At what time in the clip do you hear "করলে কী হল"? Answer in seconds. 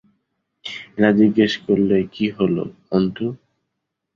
1.65-2.55